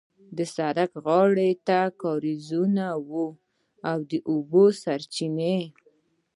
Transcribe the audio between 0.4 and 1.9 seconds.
سړک غاړې ته